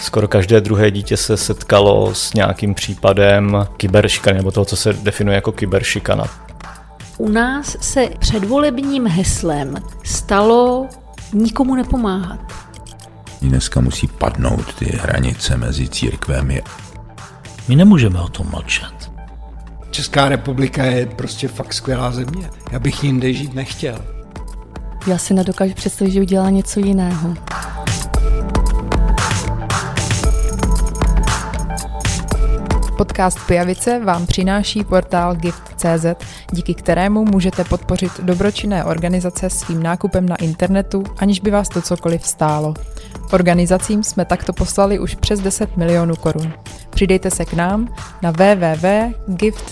[0.00, 5.34] Skoro každé druhé dítě se setkalo s nějakým případem kyberšikany, nebo toho, co se definuje
[5.34, 6.24] jako kyberšikana.
[7.18, 9.74] U nás se předvolebním heslem
[10.04, 10.88] stalo
[11.32, 12.40] nikomu nepomáhat.
[13.42, 16.62] Dneska musí padnout ty hranice mezi církvemi.
[17.68, 19.10] My nemůžeme o tom mlčet.
[19.90, 22.50] Česká republika je prostě fakt skvělá země.
[22.72, 24.19] Já bych jinde žít nechtěl.
[25.06, 27.34] Já si nedokážu představit, že udělá něco jiného.
[32.98, 36.06] Podcast Pijavice vám přináší portál Gift.cz,
[36.52, 42.26] díky kterému můžete podpořit dobročinné organizace svým nákupem na internetu, aniž by vás to cokoliv
[42.26, 42.74] stálo.
[43.32, 46.52] Organizacím jsme takto poslali už přes 10 milionů korun.
[46.90, 49.70] Přidejte se k nám na www.gift.cz.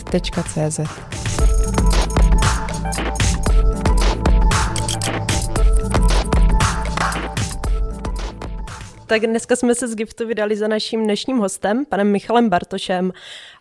[9.08, 13.12] Tak dneska jsme se z Giftu vydali za naším dnešním hostem, panem Michalem Bartošem.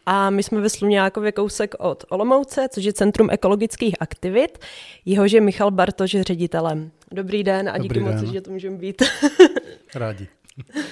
[0.05, 4.57] A my jsme ve Sluňákově kousek od Olomouce, což je Centrum ekologických aktivit.
[5.05, 6.91] Jehož je Michal Bartoš ředitelem.
[7.11, 8.21] Dobrý den a Dobrý díky den.
[8.21, 9.01] moc, že tu můžeme být.
[9.95, 10.27] Rádi.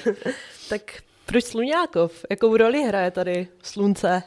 [0.70, 0.82] tak
[1.26, 2.26] proč Sluňákov?
[2.30, 4.24] Jakou roli hraje tady slunce?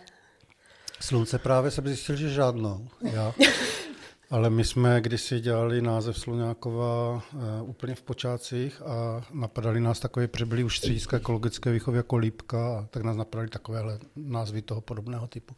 [1.00, 2.88] Slunce právě jsem zjistil, že žádnou.
[3.02, 3.34] Já.
[4.30, 10.28] Ale my jsme kdysi dělali název Sluňákova uh, úplně v počátcích a napadali nás takové,
[10.28, 14.80] protože byly už střediska ekologické výchovy jako Lípka, a tak nás napadali takovéhle názvy toho
[14.80, 15.56] podobného typu.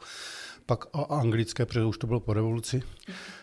[0.66, 2.82] Pak a anglické, protože už to bylo po revoluci,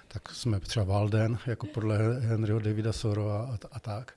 [0.07, 4.13] tak jsme třeba Walden, jako podle Henryho Davida Sorova a, a tak.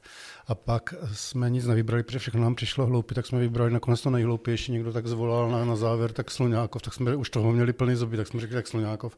[0.47, 4.11] A pak jsme nic nevybrali, protože všechno nám přišlo hloupě, tak jsme vybrali nakonec to
[4.11, 7.95] nejhloupější, někdo tak zvolal na, na závěr, tak Sluňákov, tak jsme už toho měli plný
[7.95, 9.17] zuby, tak jsme řekli tak Sluňákov.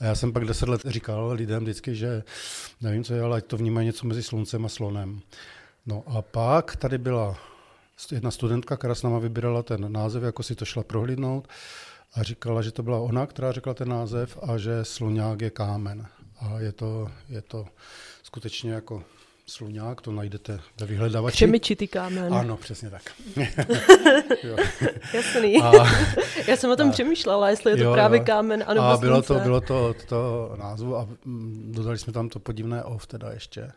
[0.00, 2.22] A já jsem pak deset let říkal lidem vždycky, že
[2.80, 5.20] nevím, co je, ale ať to vnímají něco mezi sluncem a slonem.
[5.86, 7.36] No a pak tady byla
[8.12, 11.48] jedna studentka, která s náma vybírala ten název, jako si to šla prohlídnout
[12.14, 16.06] a říkala, že to byla ona, která řekla ten název a že sluňák je kámen.
[16.40, 17.66] A je to, je to
[18.22, 19.04] skutečně jako
[19.48, 21.36] sluňák, to najdete ve vyhledávači.
[21.36, 22.34] Křemičitý kámen.
[22.34, 23.02] Ano, přesně tak.
[25.14, 25.62] Jasný.
[25.62, 25.72] A,
[26.46, 28.24] Já jsem o tom a, přemýšlela, jestli je to jo, právě jo.
[28.24, 31.08] kámen, anebo A bylo to, bylo to od toho názvu a
[31.64, 33.72] dodali jsme tam to podivné ov teda ještě.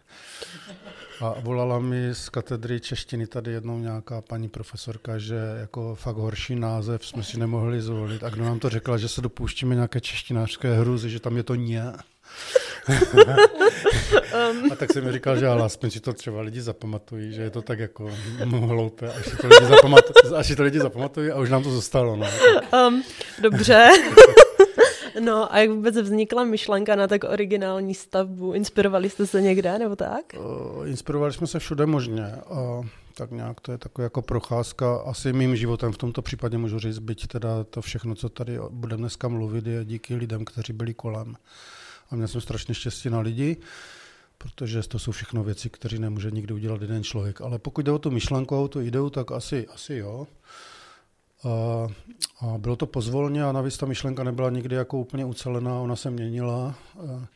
[1.22, 6.56] A volala mi z katedry češtiny tady jednou nějaká paní profesorka, že jako fakt horší
[6.56, 8.24] název jsme si nemohli zvolit.
[8.24, 11.56] A kdo nám to řekla, že se dopouštíme nějaké češtinářské hruzy, že tam je to
[11.56, 11.84] ně.
[14.52, 14.72] um.
[14.72, 17.50] A tak jsem mi říkal, že ale aspoň si to třeba lidi zapamatují, že je
[17.50, 18.12] to tak jako
[18.50, 21.72] hloupé, až si to lidi, zapamatují, až si to lidi zapamatují a už nám to
[21.72, 22.16] zůstalo.
[22.16, 22.28] No.
[22.88, 23.04] Um,
[23.42, 23.90] dobře.
[25.20, 28.54] No a jak vůbec vznikla myšlenka na tak originální stavbu?
[28.54, 30.36] Inspirovali jste se někde nebo tak?
[30.78, 32.26] Uh, inspirovali jsme se všude možně.
[32.26, 32.82] A
[33.14, 37.00] tak nějak to je taková jako procházka asi mým životem v tomto případě můžu říct,
[37.00, 41.36] byť teda to všechno, co tady budeme dneska mluvit, je díky lidem, kteří byli kolem.
[42.12, 43.58] A měl jsem strašně štěstí na lidi,
[44.38, 47.42] protože to jsou všechno věci, které nemůže nikdy udělat jeden člověk.
[47.42, 50.28] Ale pokud jde o tu myšlenku a tu ideu, tak asi, asi jo.
[51.44, 51.88] A,
[52.46, 56.12] a bylo to pozvolně a navíc ta myšlenka nebyla nikdy jako úplně ucelená, ona se
[56.12, 56.76] měnila.
[57.00, 57.28] A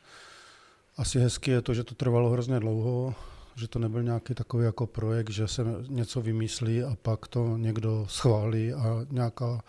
[0.96, 3.14] asi hezky je to, že to trvalo hrozně dlouho,
[3.56, 8.06] že to nebyl nějaký takový jako projekt, že se něco vymyslí a pak to někdo
[8.08, 9.60] schválí a nějaká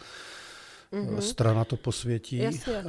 [0.91, 1.17] mm-hmm.
[1.17, 2.38] strana to posvětí.
[2.38, 2.84] Jasně.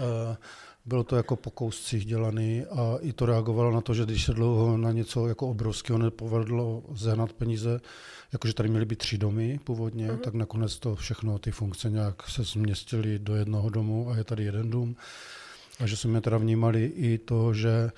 [0.84, 4.32] Bylo to jako po kouscích dělaný a i to reagovalo na to, že když se
[4.32, 7.80] dlouho na něco jako obrovského nepovedlo zehnat peníze,
[8.32, 10.18] jakože tady měly být tři domy původně, mm-hmm.
[10.18, 14.44] tak nakonec to všechno, ty funkce nějak se změstily do jednoho domu a je tady
[14.44, 14.96] jeden dům.
[15.80, 17.90] A že jsme teda vnímali i to, že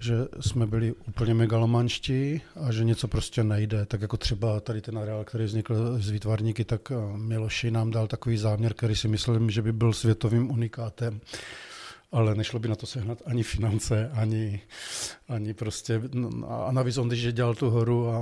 [0.00, 3.86] že jsme byli úplně megalomanští a že něco prostě nejde.
[3.86, 8.36] Tak jako třeba tady ten areál, který vznikl z výtvarníky, tak Miloši nám dal takový
[8.36, 11.20] záměr, který si myslím, že by byl světovým unikátem
[12.12, 14.60] ale nešlo by na to sehnat ani finance, ani,
[15.28, 16.02] ani prostě,
[16.48, 18.18] a navíc on, když dělal tu horu a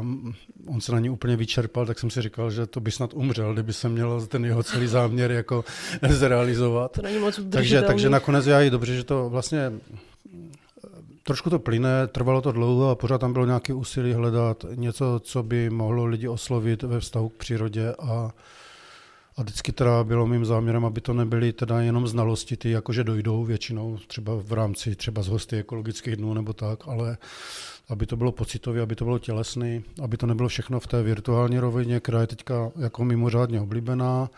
[0.67, 3.53] on se na ní úplně vyčerpal, tak jsem si říkal, že to by snad umřel,
[3.53, 5.65] kdyby se měl ten jeho celý záměr jako
[6.09, 6.93] zrealizovat.
[6.93, 9.73] To není moc takže, takže nakonec já i dobře, že to vlastně
[11.23, 15.43] trošku to plyne, trvalo to dlouho a pořád tam bylo nějaké úsilí hledat něco, co
[15.43, 18.33] by mohlo lidi oslovit ve vztahu k přírodě a
[19.39, 23.45] a vždycky teda bylo mým záměrem, aby to nebyly teda jenom znalosti, ty jakože dojdou
[23.45, 27.19] většinou třeba v rámci třeba z hosty ekologických dnů nebo tak, ale
[27.89, 31.59] aby to bylo pocitově, aby to bylo tělesný, aby to nebylo všechno v té virtuální
[31.59, 34.31] rovině, která je teďka jako mimořádně oblíbená,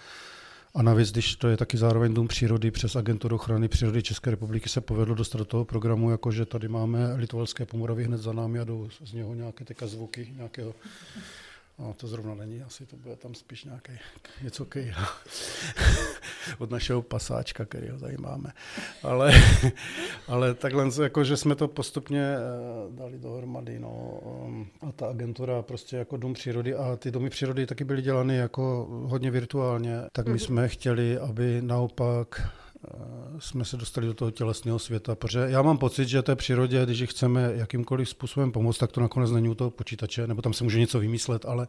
[0.75, 4.69] A navíc, když to je taky zároveň Dům přírody přes agenturu ochrany přírody České republiky
[4.69, 8.65] se povedlo dostat do toho programu, jakože tady máme Litovalské Pomoravy hned za námi a
[8.65, 10.75] jdou z něho nějaké zvuky nějakého
[11.81, 13.93] No, to zrovna není, asi to bude tam spíš nějaký
[14.43, 14.95] něco kej
[16.59, 18.53] od našeho pasáčka, který ho tady máme.
[19.03, 19.33] Ale,
[20.29, 23.79] ale takhle, jako, že jsme to postupně eh, dali dohromady.
[23.79, 24.21] No.
[24.89, 28.87] A ta agentura prostě jako Dům přírody a ty domy přírody taky byly dělány jako
[28.91, 30.39] hodně virtuálně, tak my mhm.
[30.39, 32.51] jsme chtěli, aby naopak
[33.39, 37.03] jsme se dostali do toho tělesného světa, protože já mám pocit, že té přírodě, když
[37.03, 40.79] chceme jakýmkoliv způsobem pomoct, tak to nakonec není u toho počítače, nebo tam se může
[40.79, 41.67] něco vymyslet, ale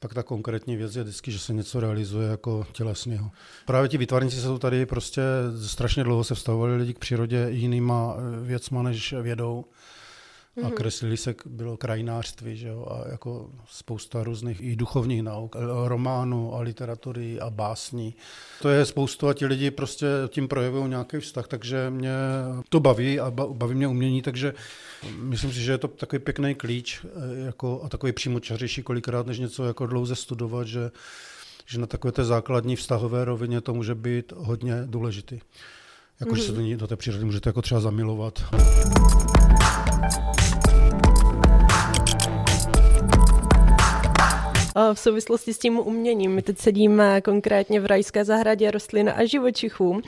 [0.00, 3.30] pak ta konkrétní věc je vždycky, že se něco realizuje jako tělesného.
[3.66, 5.22] Právě ti vytvarníci se tu tady prostě
[5.66, 9.64] strašně dlouho se vstavovali lidi k přírodě jinýma věcma než vědou
[10.62, 10.70] a mhm.
[10.70, 16.60] kreslili se, bylo krajinářství, že jo, a jako spousta různých i duchovních nauk, románů a
[16.60, 18.14] literatury a básní.
[18.62, 22.14] To je spoustu a ti lidi prostě tím projevují nějaký vztah, takže mě
[22.68, 24.54] to baví a baví mě umění, takže
[25.18, 29.38] myslím si, že je to takový pěkný klíč e, jako, a takový přímočařejší kolikrát, než
[29.38, 30.90] něco jako dlouze studovat, že,
[31.66, 35.40] že na takové té základní vztahové rovině to může být hodně důležitý.
[36.20, 36.46] Jako, mm-hmm.
[36.46, 36.70] se mhm.
[36.70, 38.44] do, do té přírody můžete jako třeba zamilovat.
[44.94, 46.34] V souvislosti s tím uměním.
[46.34, 50.00] My teď sedíme konkrétně v rajské zahradě rostlin a živočichů.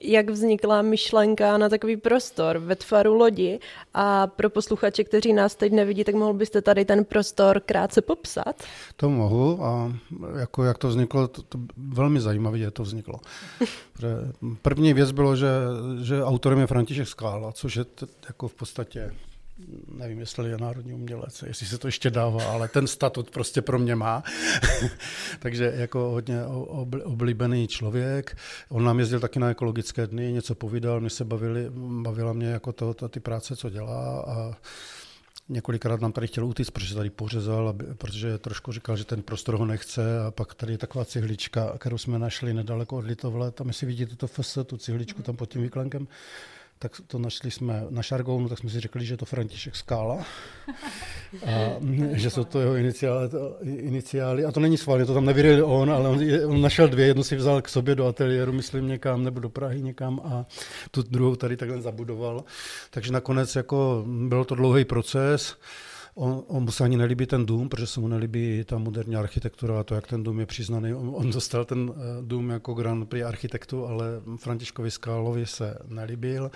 [0.00, 3.58] Jak vznikla myšlenka na takový prostor ve tvaru lodi
[3.94, 8.62] a pro posluchače, kteří nás teď nevidí, tak mohl byste tady ten prostor krátce popsat?
[8.96, 9.92] To mohu a
[10.38, 13.20] jako jak to vzniklo, to, to velmi zajímavě to vzniklo.
[14.62, 15.48] První věc bylo, že,
[16.02, 19.12] že autorem je František Skála, což je t, jako v podstatě
[19.94, 23.78] nevím, jestli je národní umělec, jestli se to ještě dává, ale ten statut prostě pro
[23.78, 24.22] mě má.
[25.38, 26.44] Takže jako hodně
[27.04, 28.36] oblíbený člověk.
[28.68, 31.66] On nám jezdil taky na ekologické dny, něco povídal, my se bavili,
[32.02, 34.56] bavila mě jako to, to ty práce, co dělá a
[35.52, 39.54] Několikrát nám tady chtěl utíct, protože tady pořezal, aby, protože trošku říkal, že ten prostor
[39.54, 43.72] ho nechce a pak tady je taková cihlička, kterou jsme našli nedaleko od Litovle, tam
[43.72, 46.08] si vidíte to FS, tu cihličku tam pod tím výklenkem,
[46.82, 50.24] tak to našli jsme na Šargounu, tak jsme si řekli, že je to František Skála
[51.46, 51.50] a
[52.12, 53.28] že jsou to jeho iniciály,
[53.62, 54.44] iniciály.
[54.44, 57.36] A to není schválně, to tam nevěděl on, ale on, on našel dvě, jednu si
[57.36, 60.46] vzal k sobě do ateliéru, myslím někam, nebo do Prahy někam a
[60.90, 62.44] tu druhou tady takhle zabudoval.
[62.90, 65.56] Takže nakonec jako byl to dlouhý proces.
[66.14, 69.80] On, on mu se ani nelíbí ten dům, protože se mu nelíbí ta moderní architektura
[69.80, 70.94] a to, jak ten dům je přiznaný.
[70.94, 76.50] On, on dostal ten eh, dům jako Grand Prix architektu, ale Františkovi Skálovi se nelíbil.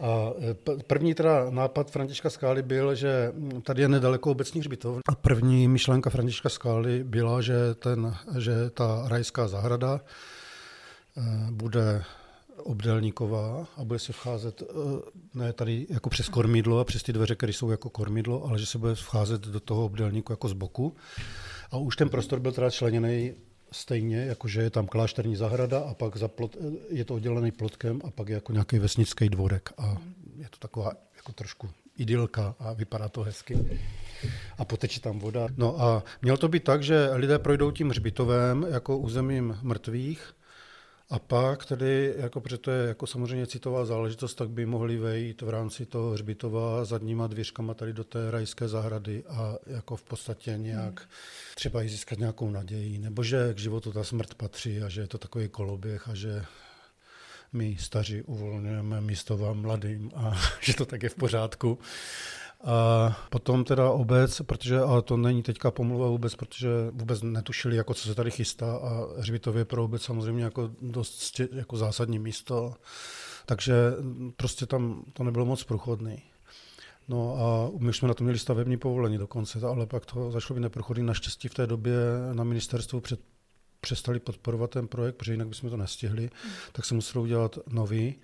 [0.00, 4.98] A eh, první teda nápad Františka Skály byl, že tady je nedaleko obecních hřbitov.
[5.08, 10.00] A první myšlenka Františka Skály byla, že, ten, že ta rajská zahrada
[11.16, 12.04] eh, bude
[12.62, 14.74] obdélníková a bude se vcházet eh,
[15.34, 18.66] ne tady jako přes kormidlo a přes ty dveře, které jsou jako kormidlo, ale že
[18.66, 20.96] se bude vcházet do toho obdélníku jako z boku.
[21.70, 23.32] A už ten prostor byl teda členěný
[23.72, 28.00] stejně, jakože je tam klášterní zahrada a pak za plot, eh, je to oddělený plotkem
[28.04, 29.96] a pak je jako nějaký vesnický dvorek a
[30.36, 33.78] je to taková jako trošku idylka a vypadá to hezky.
[34.58, 35.48] A poteče tam voda.
[35.56, 40.32] No a mělo to být tak, že lidé projdou tím hřbitovem jako územím mrtvých
[41.10, 45.42] a pak tedy, jako, protože to je jako samozřejmě citová záležitost, tak by mohli vejít
[45.42, 50.54] v rámci toho hřbitova zadníma dvířkama tady do té rajské zahrady a jako v podstatě
[50.56, 51.08] nějak
[51.54, 55.06] třeba i získat nějakou naději, nebo že k životu ta smrt patří a že je
[55.06, 56.44] to takový koloběh a že
[57.52, 61.78] my staří uvolňujeme místo vám mladým a že to tak je v pořádku.
[62.64, 67.94] A potom teda obec, protože, ale to není teďka pomluva vůbec, protože vůbec netušili, jako
[67.94, 72.74] co se tady chystá a Hřbitově pro obec samozřejmě jako dost jako zásadní místo,
[73.46, 73.74] takže
[74.36, 76.22] prostě tam to nebylo moc průchodný.
[77.08, 80.62] No a my jsme na to měli stavební povolení dokonce, ale pak to začalo být
[80.62, 81.04] neprůchodný.
[81.04, 81.96] Naštěstí v té době
[82.32, 83.20] na ministerstvu před,
[83.80, 86.50] přestali podporovat ten projekt, protože jinak bychom to nestihli, mm.
[86.72, 88.14] tak se muselo udělat nový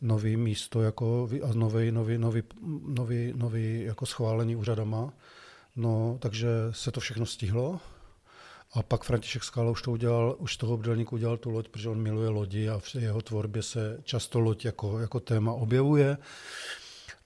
[0.00, 2.42] nový místo jako, a nový, nový, nový,
[2.86, 5.12] nový, nový jako schválení úřadama.
[5.76, 7.80] No, takže se to všechno stihlo.
[8.72, 12.02] A pak František Skála už to udělal, už toho obdelníku udělal tu loď, protože on
[12.02, 16.16] miluje lodi a v jeho tvorbě se často loď jako, jako téma objevuje.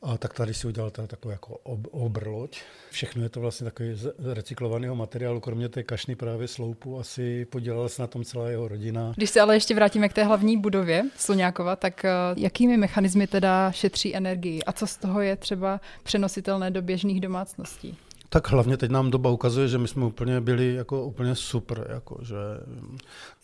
[0.02, 2.60] A tak tady si udělal teda takovou jako ob, obrloď.
[2.90, 7.88] Všechno je to vlastně takový z recyklovaného materiálu, kromě té kašny právě sloupu, asi podělala
[7.88, 9.12] se na tom celá jeho rodina.
[9.16, 13.72] Když se ale ještě vrátíme k té hlavní budově Sluňákova, tak eh, jakými mechanismy teda
[13.72, 17.98] šetří energii a co z toho je třeba přenositelné do běžných domácností?
[18.32, 22.18] Tak hlavně teď nám doba ukazuje, že my jsme úplně byli jako úplně super, jako,
[22.22, 22.36] že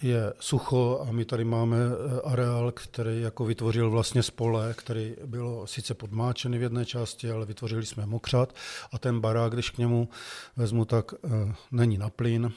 [0.02, 5.66] je sucho a my tady máme eh, areál, který jako vytvořil vlastně spole, který bylo
[5.66, 8.54] sice podmáčený v jedné části, ale vytvořili jsme mokřat
[8.92, 10.08] a ten barák, když k němu
[10.56, 11.30] vezmu, tak uh,
[11.70, 12.52] není na plyn,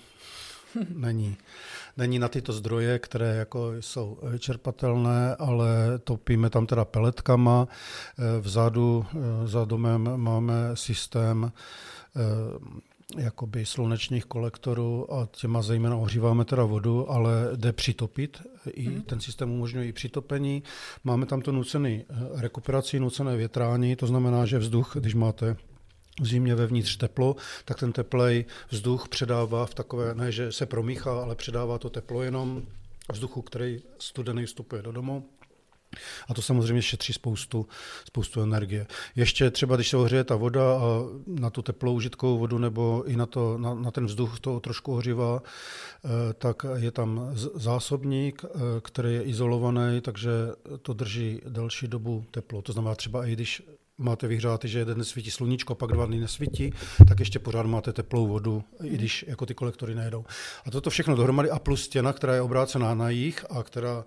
[0.96, 1.38] není,
[1.98, 7.68] není na tyto zdroje, které jako jsou čerpatelné, ale topíme tam teda peletkama.
[7.68, 9.06] Eh, vzadu
[9.46, 11.52] za domem máme systém
[13.18, 18.42] jakoby slunečních kolektorů a těma zejména ohříváme teda vodu, ale jde přitopit.
[18.74, 19.02] I mm.
[19.02, 20.64] ten systém umožňuje i přitopení.
[21.04, 25.56] Máme tam to nucený rekuperaci, nucené větrání, to znamená, že vzduch, když máte
[26.22, 31.22] v zimě vevnitř teplo, tak ten teplej vzduch předává v takové, ne, že se promíchá,
[31.22, 32.62] ale předává to teplo jenom
[33.12, 35.30] vzduchu, který studený vstupuje do domu.
[36.28, 37.68] A to samozřejmě šetří spoustu,
[38.06, 38.88] spoustu energie.
[39.16, 43.16] Ještě třeba, když se ohřeje ta voda a na tu teplou užitkovou vodu nebo i
[43.16, 48.60] na, to, na, na ten vzduch to trošku ohřívá, eh, tak je tam zásobník, eh,
[48.82, 50.32] který je izolovaný, takže
[50.82, 52.62] to drží delší dobu teplo.
[52.62, 53.64] To znamená třeba i když
[54.02, 56.74] máte vyhřátý, že jeden svítí sluníčko, pak dva dny nesvítí,
[57.08, 60.26] tak ještě pořád máte teplou vodu, i když jako ty kolektory nejedou.
[60.66, 64.06] A toto všechno dohromady a plus stěna, která je obrácená na jich a která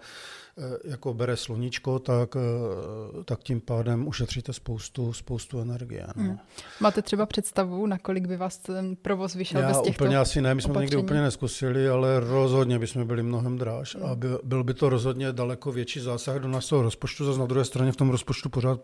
[0.84, 6.06] jako bere sluníčko, tak, eh, tak tím pádem ušetříte spoustu, spoustu energie.
[6.16, 6.22] No.
[6.22, 6.38] Hmm.
[6.80, 10.42] Máte třeba představu, na kolik by vás ten provoz vyšel Já bez těchto úplně asi
[10.42, 10.90] ne, my jsme opatření?
[10.90, 14.06] to nikdy úplně neskusili, ale rozhodně bychom byli mnohem dráž hmm.
[14.06, 17.24] a by, byl by to rozhodně daleko větší zásah do našeho rozpočtu.
[17.24, 18.80] Zase na druhé straně v tom rozpočtu pořád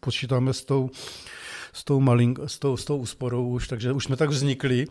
[0.00, 0.90] počítáme s tou
[1.74, 4.86] s tou, malink, s tou, s tou úsporou už, takže už jsme tak vznikli,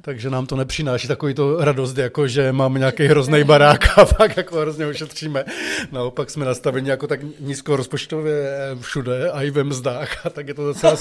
[0.00, 4.36] takže nám to nepřináší takový to radost, jako že máme nějaký hrozný barák a pak
[4.36, 5.44] jako hrozně ušetříme.
[5.92, 10.66] Naopak jsme nastaveni jako tak nízkorozpočtově všude a i ve mzdách a tak je to
[10.66, 10.96] docela,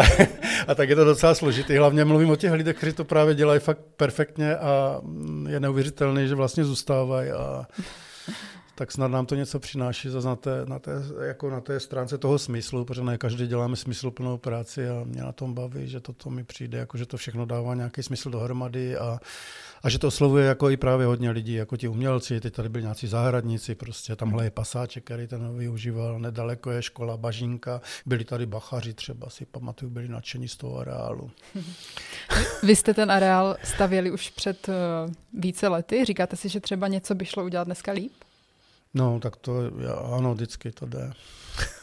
[0.68, 1.76] a tak je to docela složitý.
[1.76, 5.00] Hlavně mluvím o těch lidech, kteří to právě dělají fakt perfektně a
[5.48, 7.66] je neuvěřitelný, že vlastně zůstávají a
[8.74, 12.18] tak snad nám to něco přináší zase na té, na té, jako na té stránce
[12.18, 16.30] toho smyslu, protože ne každý děláme smysluplnou práci a mě na tom baví, že toto
[16.30, 19.18] mi přijde, jako že to všechno dává nějaký smysl dohromady a,
[19.82, 22.82] a že to oslovuje jako i právě hodně lidí, jako ti umělci, teď tady byli
[22.82, 28.46] nějací zahradníci, prostě tamhle je pasáček, který ten využíval, nedaleko je škola Bažínka, byli tady
[28.46, 31.30] bachaři třeba, si pamatuju, byli nadšení z toho areálu.
[32.62, 34.74] Vy jste ten areál stavěli už před uh,
[35.40, 38.12] více lety, říkáte si, že třeba něco by šlo udělat dneska líp?
[38.94, 39.52] No, tak to,
[40.16, 41.12] ano, vždycky to jde.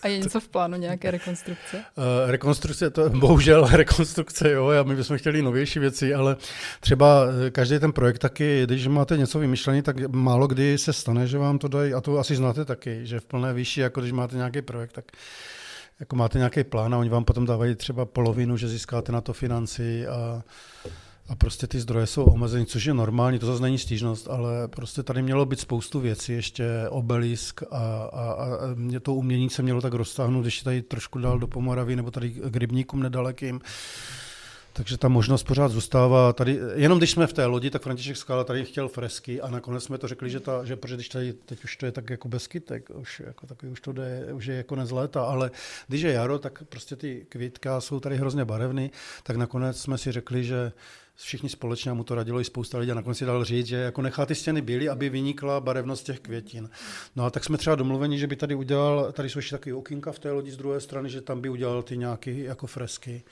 [0.01, 1.77] A je něco v plánu, nějaké rekonstrukce?
[1.77, 6.37] Uh, rekonstrukce, to bohužel rekonstrukce, jo, a my bychom chtěli novější věci, ale
[6.79, 11.27] třeba eh, každý ten projekt taky, když máte něco vymyšlené, tak málo kdy se stane,
[11.27, 14.11] že vám to dají, a to asi znáte taky, že v plné výši, jako když
[14.11, 15.05] máte nějaký projekt, tak
[15.99, 19.33] jako máte nějaký plán a oni vám potom dávají třeba polovinu, že získáte na to
[19.33, 20.43] financi a
[21.29, 25.03] a prostě ty zdroje jsou omezeny, což je normální, to zase není stížnost, ale prostě
[25.03, 29.81] tady mělo být spoustu věcí, ještě obelisk a, a, a mě to umění se mělo
[29.81, 33.61] tak roztáhnout, ještě tady trošku dál do Pomoravy nebo tady k rybníkům nedalekým.
[34.73, 36.33] Takže ta možnost pořád zůstává.
[36.33, 39.83] Tady, jenom když jsme v té lodi, tak František Skála tady chtěl fresky a nakonec
[39.83, 42.27] jsme to řekli, že, ta, že protože když tady, teď už to je tak jako
[42.27, 45.51] bez kytek, už, jako takový, už to jde, už je jako konec léta, ale
[45.87, 48.91] když je jaro, tak prostě ty kvítka jsou tady hrozně barevný,
[49.23, 50.71] tak nakonec jsme si řekli, že
[51.21, 53.75] všichni společně, a mu to radilo i spousta lidí, a nakonec si dal říct, že
[53.75, 56.69] jako nechá ty stěny bílé, aby vynikla barevnost těch květin.
[57.15, 60.11] No a tak jsme třeba domluveni, že by tady udělal, tady jsou ještě taky okýnka
[60.11, 63.23] v té lodi z druhé strany, že tam by udělal ty nějaké jako fresky.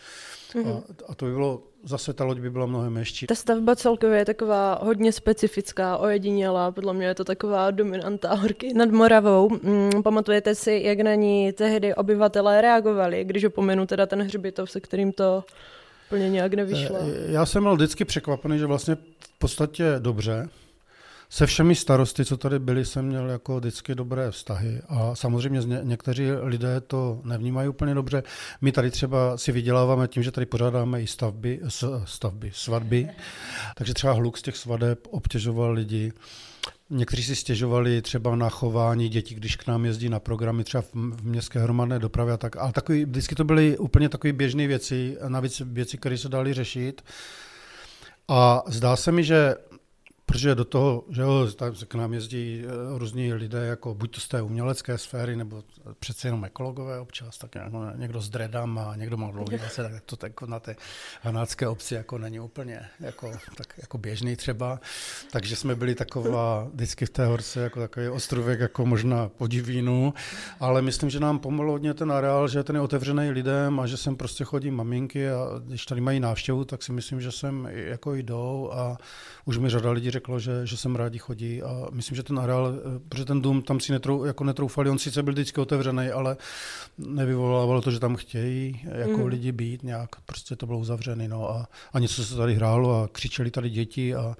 [0.53, 0.67] Mm-hmm.
[0.67, 0.83] A, mhm.
[1.07, 3.27] a to by bylo, zase ta loď by byla mnohem ještě.
[3.27, 8.73] Ta stavba celkově je taková hodně specifická, ojedinělá, podle mě je to taková dominanta horky
[8.73, 9.49] nad Moravou.
[9.49, 14.79] Mm, pamatujete si, jak na ní tehdy obyvatelé reagovali, když opomenu teda ten hřbitov, se
[14.79, 15.43] kterým to
[16.07, 16.97] úplně nějak nevyšlo.
[17.01, 20.49] Eh, já jsem byl vždycky překvapený, že vlastně v podstatě dobře.
[21.29, 24.81] Se všemi starosty, co tady byli, jsem měl jako vždycky dobré vztahy.
[24.87, 28.23] A samozřejmě ně, někteří lidé to nevnímají úplně dobře.
[28.61, 31.59] My tady třeba si vyděláváme tím, že tady pořádáme i stavby,
[32.05, 33.09] stavby svatby.
[33.75, 36.13] Takže třeba hluk z těch svadeb obtěžoval lidi.
[36.89, 41.23] Někteří si stěžovali třeba na chování dětí, když k nám jezdí na programy třeba v
[41.23, 42.57] městské hromadné dopravě a tak.
[42.57, 47.01] Ale takový, vždycky to byly úplně takové běžné věci, navíc věci, které se daly řešit.
[48.27, 49.55] A zdá se mi, že
[50.27, 54.21] protože do toho, že jo, tam k nám jezdí eh, různí lidé, jako buď to
[54.21, 55.63] z té umělecké sféry, nebo
[55.99, 60.15] přece jenom ekologové občas, tak jako někdo s dredama, někdo má dlouhý zase, tak to
[60.15, 60.75] tak na té
[61.21, 64.79] hanácké obci jako není úplně jako, tak jako běžný třeba.
[65.31, 70.13] Takže jsme byli taková vždycky v té horce jako takový ostrůvek jako možná podivínu,
[70.59, 73.97] ale myslím, že nám pomohlo hodně ten areál, že ten je otevřený lidem a že
[73.97, 78.15] sem prostě chodí maminky a když tady mají návštěvu, tak si myslím, že sem jako
[78.15, 78.97] jdou a
[79.45, 82.73] už mi řada lidí řeklo, že, že sem rádi chodí a myslím, že ten areál,
[82.75, 86.37] eh, protože ten dům tam si netrou, jako netroufali, on sice byl vždycky otevřený, ale
[86.97, 89.25] nevyvolávalo to, že tam chtějí jako mm.
[89.25, 93.07] lidi být nějak, prostě to bylo uzavřený, no a, a něco se tady hrálo a
[93.07, 94.35] křičeli tady děti a,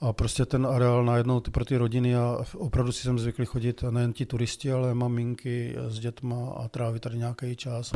[0.00, 3.84] a prostě ten areál najednou ty, pro ty rodiny a opravdu si jsem zvykli chodit
[3.90, 7.92] nejen ti turisti, ale maminky s dětma a trávit tady nějaký čas.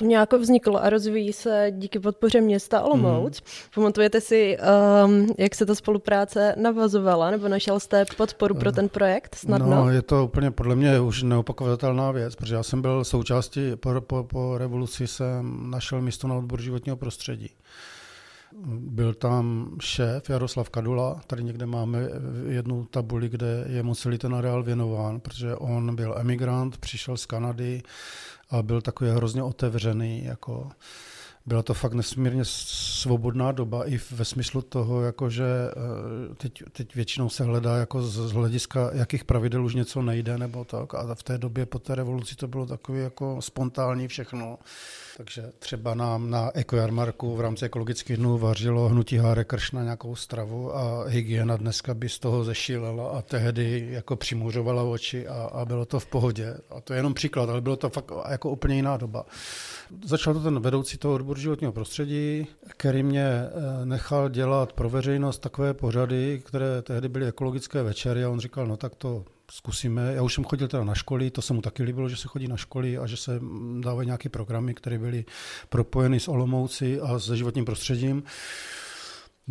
[0.00, 3.40] Nějak vzniklo a rozvíjí se díky podpoře města Olomouc.
[3.40, 3.46] Mm.
[3.74, 4.58] Pamatujete si,
[5.04, 9.76] um, jak se ta spolupráce navazovala, nebo našel jste podporu pro ten projekt snadno?
[9.76, 14.00] No, je to úplně podle mě už neopakovatelná věc, protože já jsem byl součástí, po,
[14.00, 17.50] po, po revoluci jsem našel místo na odbor životního prostředí.
[18.76, 22.08] Byl tam šéf Jaroslav Kadula, tady někde máme
[22.48, 27.26] jednu tabuli, kde je mu celý ten areál věnován, protože on byl emigrant, přišel z
[27.26, 27.82] Kanady
[28.50, 30.68] a byl takový hrozně otevřený, jako
[31.50, 36.94] byla to fakt nesmírně svobodná doba i ve smyslu toho, jako že eh, teď, teď
[36.94, 40.94] většinou se hledá jako z hlediska, jakých pravidel už něco nejde nebo tak.
[40.94, 44.58] A v té době po té revoluci to bylo takový jako spontánní všechno.
[45.16, 50.76] Takže třeba nám na ekojarmarku v rámci ekologických dnů vařilo hnutí Háre Kršna nějakou stravu
[50.76, 55.84] a hygiena dneska by z toho zešílela a tehdy jako přimuřovala oči a, a bylo
[55.84, 56.56] to v pohodě.
[56.70, 59.24] A to je jenom příklad, ale bylo to fakt jako úplně jiná doba.
[60.04, 65.38] Začal to ten vedoucí toho odboru životního prostředí, který mě eh, nechal dělat pro veřejnost
[65.38, 70.12] takové pořady, které tehdy byly ekologické večery a on říkal, no tak to zkusíme.
[70.14, 72.48] Já už jsem chodil teda na školy, to se mu taky líbilo, že se chodí
[72.48, 73.40] na školy a že se
[73.80, 75.24] dávají nějaké programy, které byly
[75.68, 78.22] propojeny s Olomouci a s životním prostředím.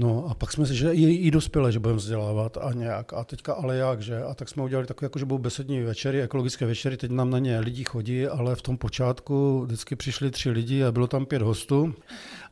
[0.02, 3.14] No a pak jsme si, že i, i dospělé, že budeme vzdělávat a nějak.
[3.14, 4.24] A teďka ale jak, že?
[4.24, 7.40] A tak jsme udělali takové, jako že budou besední večery, ekologické večery, teď nám na
[7.40, 11.42] ně lidi chodí, ale v tom počátku vždycky přišli tři lidi a bylo tam pět
[11.42, 11.94] hostů.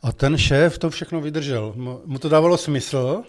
[0.01, 1.73] A ten šéf to všechno vydržel.
[2.05, 3.23] Mu to dávalo smysl.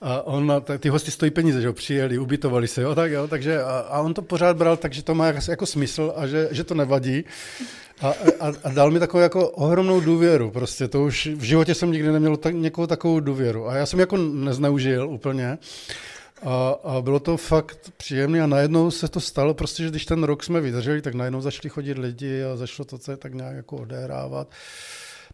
[0.00, 3.62] A on, ty hosti stojí peníze, že jo, přijeli, ubytovali se, jo, tak jo, takže
[3.62, 6.64] a, a on to pořád bral tak, že to má jako, smysl a že, že
[6.64, 7.24] to nevadí.
[8.00, 8.08] A,
[8.40, 12.12] a, a dal mi takovou jako ohromnou důvěru, prostě to už v životě jsem nikdy
[12.12, 13.68] neměl tak, někoho takovou důvěru.
[13.68, 15.58] A já jsem jako nezneužil úplně.
[16.42, 20.24] A, a bylo to fakt příjemné a najednou se to stalo, prostě, že když ten
[20.24, 23.76] rok jsme vydrželi, tak najednou začali chodit lidi a začalo to se tak nějak jako
[23.76, 24.48] odehrávat.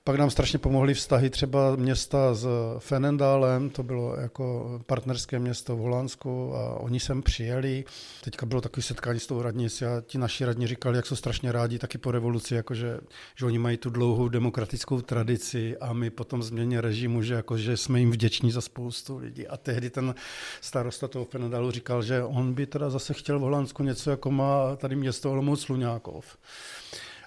[0.07, 2.47] Pak nám strašně pomohly vztahy třeba města s
[2.79, 7.85] Fenendálem, to bylo jako partnerské město v Holandsku a oni sem přijeli.
[8.25, 11.53] Teďka bylo takové setkání s tou radnicí a ti naši radní říkali, jak jsou strašně
[11.53, 12.99] rádi taky po revoluci, jakože,
[13.37, 17.77] že oni mají tu dlouhou demokratickou tradici a my potom změně režimu, že, jako, že
[17.77, 19.47] jsme jim vděční za spoustu lidí.
[19.47, 20.15] A tehdy ten
[20.61, 24.77] starosta toho Fenendálu říkal, že on by teda zase chtěl v Holandsku něco, jako má
[24.77, 26.37] tady město Olomouc Sluňákov.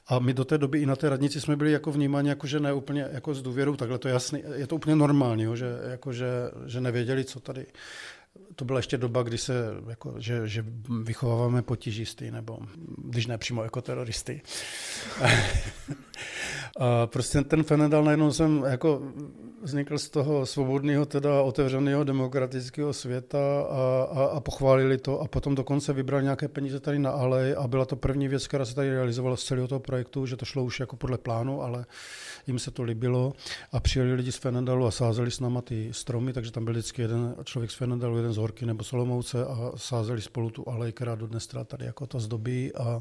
[0.07, 2.59] A my do té doby i na té radnici jsme byli jako vnímáni, jako že
[2.59, 5.65] ne úplně jako s důvěrou, takhle to je jasný, je to úplně normální, jo, že,
[5.89, 6.27] jako že,
[6.65, 7.65] že nevěděli, co tady.
[8.55, 9.53] To byla ještě doba, kdy se,
[9.89, 10.65] jako, že, že
[11.03, 12.59] vychováváme potížisty, nebo
[12.97, 14.41] když ne přímo jako teroristy.
[16.79, 19.01] A prostě ten Fenedal najednou jsem jako
[19.67, 25.56] vznikl z toho svobodného, teda otevřeného demokratického světa a, a, a pochválili to a potom
[25.56, 28.89] dokonce vybrali nějaké peníze tady na alej a byla to první věc, která se tady
[28.89, 31.86] realizovala z celého toho projektu, že to šlo už jako podle plánu, ale
[32.47, 33.34] jim se to líbilo
[33.71, 37.01] a přijeli lidi z Fenendalu a sázeli s náma ty stromy, takže tam byl vždycky
[37.01, 41.15] jeden člověk z Fenendalu, jeden z Horky nebo Solomouce a sázeli spolu tu alej, která
[41.15, 42.99] dodnes tady jako to zdobí a,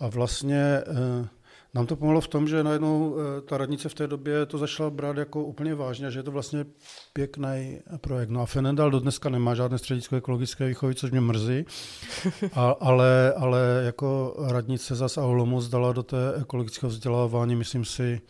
[0.00, 1.28] a vlastně eh,
[1.74, 4.90] nám to pomohlo v tom, že najednou eh, ta radnice v té době to začala
[4.90, 6.66] brát jako úplně vážně, že je to vlastně
[7.12, 8.30] pěkný projekt.
[8.30, 11.64] No a Fenendal do dneska nemá žádné středisko ekologické výchovy, což mě mrzí,
[12.52, 18.20] a, ale, ale jako radnice zas a Olomouc dala do té ekologického vzdělávání, myslím si,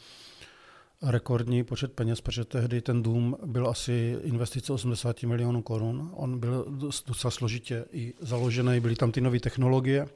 [1.02, 6.10] rekordní počet peněz, protože tehdy ten dům byl asi investice 80 milionů korun.
[6.14, 6.66] On byl
[7.06, 10.08] docela složitě i založený, byly tam ty nové technologie.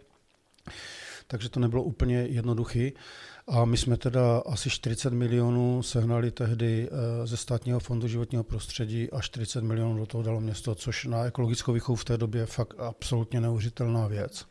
[1.29, 2.91] Takže to nebylo úplně jednoduché.
[3.49, 9.11] A my jsme teda asi 40 milionů sehnali tehdy eh, ze státního fondu životního prostředí
[9.11, 12.47] a 40 milionů do toho dalo město, což na ekologickou výchovu v té době je
[12.47, 14.47] fakt absolutně neuvěřitelná věc.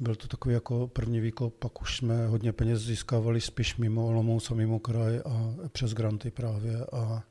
[0.00, 4.50] Byl to takový jako první výkop, pak už jsme hodně peněz získávali spíš mimo Olomouc
[4.50, 7.22] a mimo kraj a přes granty právě a,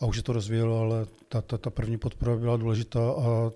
[0.00, 3.50] a už se to rozvíjelo, ale ta, ta, ta první podpora byla důležitá a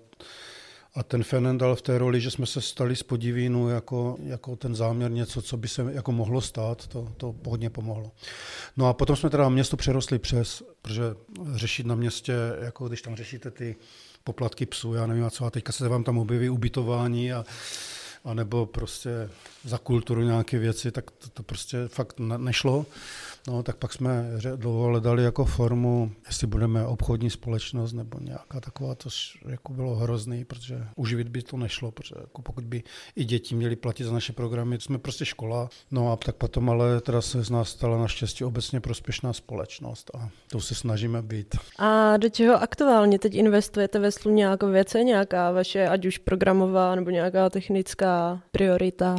[0.95, 4.55] a ten Fenen dal v té roli, že jsme se stali z podivínu jako, jako
[4.55, 8.11] ten záměr něco, co by se jako mohlo stát, to, to hodně pomohlo.
[8.77, 11.03] No a potom jsme teda město přerostli přes, protože
[11.53, 13.75] řešit na městě, jako když tam řešíte ty
[14.23, 17.45] poplatky psů, já nevím a co, a teďka se vám tam objeví ubytování a
[18.25, 19.29] a nebo prostě
[19.63, 22.85] za kulturu nějaké věci, tak to, to prostě fakt nešlo.
[23.47, 28.95] No, tak pak jsme dlouho hledali jako formu, jestli budeme obchodní společnost nebo nějaká taková,
[28.95, 29.09] to
[29.49, 32.83] jako bylo hrozný, protože uživit by to nešlo, protože jako pokud by
[33.15, 35.69] i děti měly platit za naše programy, jsme prostě škola.
[35.91, 40.29] No a tak potom ale teda se z nás stala naštěstí obecně prospěšná společnost a
[40.51, 41.55] to se snažíme být.
[41.79, 46.95] A do čeho aktuálně teď investujete ve Slu nějakou věce, nějaká vaše, ať už programová
[46.95, 49.15] nebo nějaká technická priorita?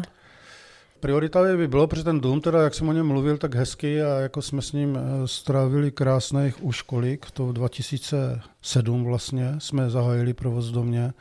[1.07, 4.09] Priorita by bylo, protože ten dům, teda, jak jsem o něm mluvil, tak hezky a
[4.09, 10.69] jako jsme s ním eh, strávili krásných už kolik, to 2007 vlastně jsme zahájili provoz
[10.71, 11.13] v domě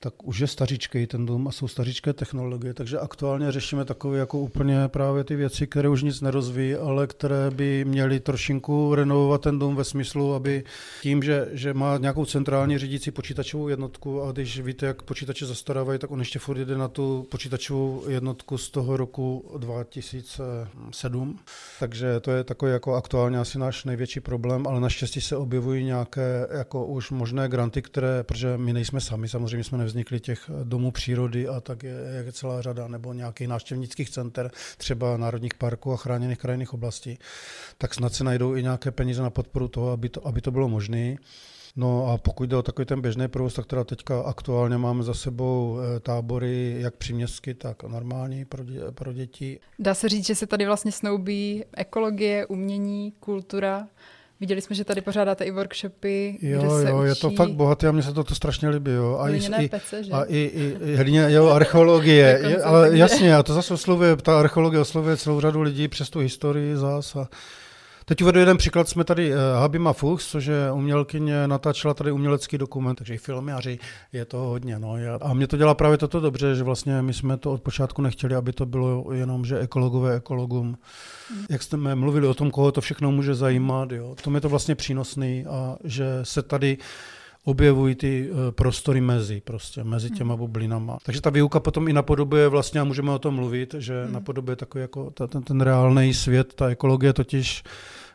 [0.00, 4.38] tak už je staříčkej ten dům a jsou staříčké technologie, takže aktuálně řešíme takové jako
[4.38, 9.58] úplně právě ty věci, které už nic nerozvíjí, ale které by měly trošinku renovovat ten
[9.58, 10.64] dům ve smyslu, aby
[11.02, 15.98] tím, že, že má nějakou centrální řídící počítačovou jednotku a když víte, jak počítače zastarávají,
[15.98, 21.38] tak on ještě furt jde na tu počítačovou jednotku z toho roku 2007.
[21.80, 26.48] Takže to je takový jako aktuálně asi náš největší problém, ale naštěstí se objevují nějaké
[26.50, 31.48] jako už možné granty, které, protože my nejsme sami, samozřejmě jsme nevznikly těch domů přírody
[31.48, 31.94] a tak je,
[32.26, 37.18] je celá řada, nebo nějakých návštěvnických center, třeba národních parků a chráněných krajinných oblastí,
[37.78, 40.68] tak snad se najdou i nějaké peníze na podporu toho, aby to, aby to bylo
[40.68, 41.16] možné.
[41.76, 45.14] No a pokud jde o takový ten běžný provoz, tak teda teďka aktuálně máme za
[45.14, 49.60] sebou eh, tábory jak příměstsky, tak normální pro, dě, pro děti.
[49.78, 53.88] Dá se říct, že se tady vlastně snoubí ekologie, umění, kultura
[54.40, 57.08] Viděli jsme, že tady pořádáte i workshopy, jo, kde se Jo, učí...
[57.08, 58.90] je to fakt bohaté a mně se to, to strašně líbí.
[58.90, 59.18] Jo.
[59.20, 60.12] A, i, pece, že?
[60.12, 62.40] a i, i, i hlíně, jo, archeologie.
[62.42, 66.18] je, ale jasně, a to zase oslovuje, ta archeologie oslovuje celou řadu lidí přes tu
[66.18, 67.28] historii zás a
[68.08, 68.88] Teď uvedu jeden příklad.
[68.88, 73.78] Jsme tady uh, Habima Fuchs, což je umělkyně, natáčela tady umělecký dokument, takže i filmáři
[74.12, 74.78] je to hodně.
[74.78, 74.94] No.
[75.20, 78.34] A mě to dělá právě toto dobře, že vlastně my jsme to od počátku nechtěli,
[78.34, 80.66] aby to bylo jenom, že ekologové ekologům.
[80.66, 81.46] Mm.
[81.50, 84.14] Jak jsme mluvili o tom, koho to všechno může zajímat, jo.
[84.22, 86.78] to je to vlastně přínosný a že se tady
[87.46, 90.38] objevují ty eh, prostory mezi, prostě, mezi těma hmm.
[90.38, 90.98] bublinama.
[91.02, 94.12] Takže ta výuka potom i napodobuje vlastně, a můžeme o tom mluvit, že hmm.
[94.12, 97.62] napodobuje takový jako ten, ten reálný svět, ta ekologie totiž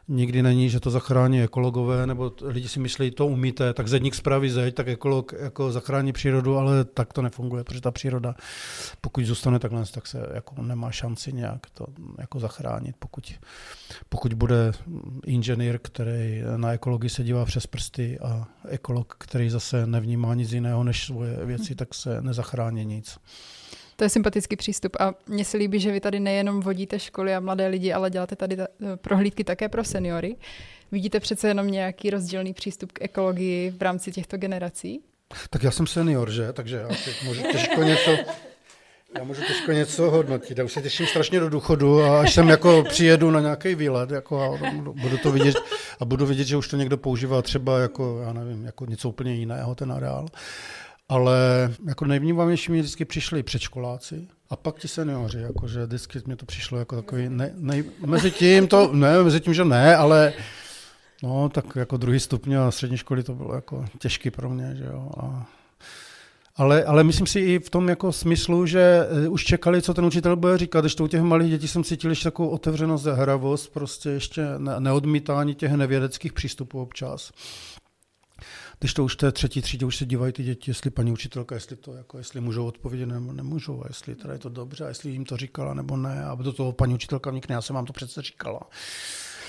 [0.08, 4.50] nikdy není, že to zachrání ekologové, nebo lidi si myslí, to umíte, tak zedník spraví
[4.50, 8.36] zeď, tak ekolog jako zachrání přírodu, ale tak to nefunguje, protože ta příroda,
[9.02, 11.86] pokud zůstane takhle, tak se jako nemá šanci nějak to
[12.18, 12.96] jako zachránit.
[13.00, 13.34] Pokud,
[14.10, 14.72] pokud bude
[15.26, 20.84] inženýr, který na ekologii se dívá přes prsty a ekolog, který zase nevnímá nic jiného
[20.84, 23.18] než svoje věci, tak se nezachrání nic.
[24.02, 27.40] To je sympatický přístup a mně se líbí, že vy tady nejenom vodíte školy a
[27.40, 30.36] mladé lidi, ale děláte tady ta, prohlídky také pro seniory.
[30.92, 35.02] Vidíte přece jenom nějaký rozdílný přístup k ekologii v rámci těchto generací?
[35.50, 36.54] Tak já jsem senior, že?
[36.54, 36.88] Takže já
[37.26, 38.12] můžu těžko něco,
[39.18, 40.58] já můžu těžko něco hodnotit.
[40.58, 44.12] Já už se těším strašně do důchodu a až sem jako přijedu na nějaký výlet
[44.12, 45.56] jako a budu to vidět
[46.00, 49.34] a budu vidět, že už to někdo používá třeba jako, já nevím, jako něco úplně
[49.34, 50.28] jiného, ten areál.
[51.12, 51.36] Ale
[51.88, 56.80] jako nejvnímavější mi vždycky přišli předškoláci a pak ti seniori, jakože vždycky mi to přišlo
[56.80, 60.34] jako takový, ne, ne, mezi tím to, ne, mezi tím, že ne, ale
[61.24, 64.84] no, tak jako druhý stupně a střední školy to bylo jako těžký pro mě, že
[64.84, 65.10] jo.
[65.18, 65.48] A,
[66.56, 70.06] ale, ale myslím si i v tom jako smyslu, že eh, už čekali, co ten
[70.06, 73.14] učitel bude říkat, když to u těch malých dětí jsem cítil ještě takovou otevřenost a
[73.14, 74.46] hravost, prostě ještě
[74.80, 77.32] neodmítání těch nevědeckých přístupů občas.
[78.82, 81.76] Když to už té třetí třídě už se dívají ty děti, jestli paní učitelka, jestli
[81.76, 85.12] to jako, jestli můžou odpovědět nebo nemůžou, a jestli teda je to dobře, a jestli
[85.12, 87.94] jim to říkala nebo ne, a do toho paní učitelka vnikne, já jsem vám to
[87.94, 88.60] přece říkala.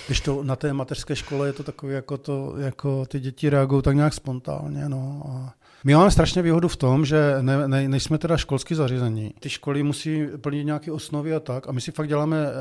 [0.07, 3.83] Když to na té mateřské škole je to takové, jako, to, jako ty děti reagují
[3.83, 8.19] tak nějak spontánně, no, a My máme strašně výhodu v tom, že ne, ne, nejsme
[8.19, 9.35] teda školský zařízení.
[9.41, 11.69] Ty školy musí plnit nějaké osnovy a tak.
[11.69, 12.53] A my si fakt děláme eh,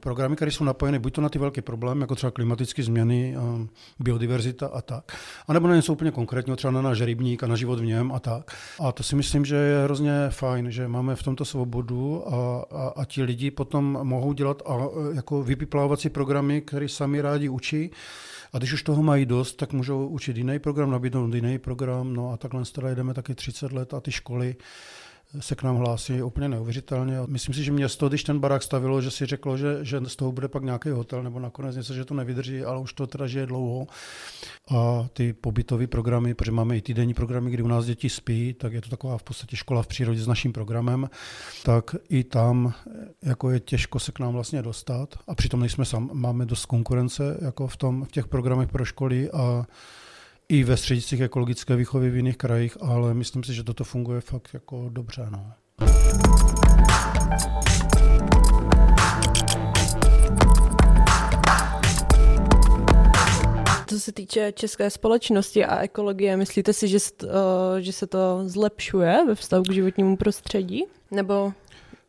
[0.00, 3.66] programy, které jsou napojeny buď to na ty velké problémy, jako třeba klimatické změny, eh,
[3.98, 5.04] biodiverzita a tak,
[5.48, 8.20] anebo na něco úplně konkrétního, třeba na náš rybník a na život v něm a
[8.20, 8.56] tak.
[8.80, 12.92] A to si myslím, že je hrozně fajn, že máme v tomto svobodu a, a,
[12.96, 14.76] a ti lidi potom mohou dělat a,
[15.14, 17.90] jako vypiplávací programy, které sami rádi učí.
[18.56, 22.32] A když už toho mají dost, tak můžou učit jiný program, nabídnout jiný program, no
[22.32, 22.62] a takhle
[22.94, 24.56] jdeme taky 30 let a ty školy
[25.40, 27.18] se k nám hlásí úplně neuvěřitelně.
[27.26, 30.32] Myslím si, že město, když ten barák stavilo, že si řeklo, že, že z toho
[30.32, 33.46] bude pak nějaký hotel nebo nakonec něco, že to nevydrží, ale už to teda žije
[33.46, 33.86] dlouho.
[34.76, 38.72] A ty pobytové programy, protože máme i týdenní programy, kdy u nás děti spí, tak
[38.72, 41.10] je to taková v podstatě škola v přírodě s naším programem,
[41.64, 42.74] tak i tam
[43.22, 45.14] jako je těžko se k nám vlastně dostat.
[45.26, 49.30] A přitom nejsme sam, máme dost konkurence jako v, tom, v těch programech pro školy
[49.30, 49.66] a
[50.48, 54.48] i ve střediscích ekologické výchovy v jiných krajích, ale myslím si, že toto funguje fakt
[54.54, 55.26] jako dobře.
[55.30, 55.52] No.
[63.86, 66.98] Co se týče české společnosti a ekologie, myslíte si, že,
[67.78, 70.84] že se to zlepšuje ve vztahu k životnímu prostředí?
[71.10, 71.52] Nebo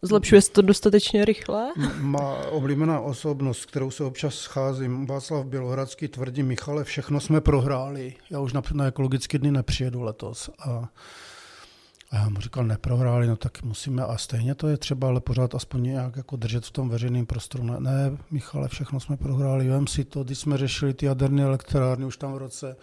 [0.01, 1.73] Zlepšuje se to dostatečně rychle?
[1.99, 8.15] Má oblíbená osobnost, kterou se občas scházím, Václav Bělohradský tvrdí, Michale, všechno jsme prohráli.
[8.29, 10.49] Já už na, na ekologické dny nepřijedu letos.
[10.69, 10.89] A
[12.11, 15.55] a já mu říkal, neprohráli, no tak musíme, a stejně to je třeba, ale pořád
[15.55, 17.63] aspoň nějak jako držet v tom veřejném prostoru.
[17.63, 22.05] Ne, ne Michale, všechno jsme prohráli, vem si to, když jsme řešili ty jaderné elektrárny
[22.05, 22.75] už tam v roce